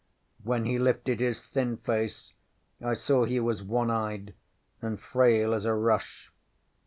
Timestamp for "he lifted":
0.65-1.19